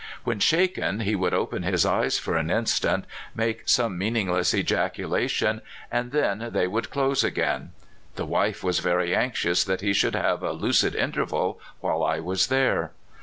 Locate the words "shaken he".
0.39-1.15